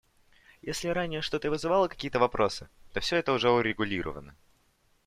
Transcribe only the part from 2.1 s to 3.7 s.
вопросы, то все это уже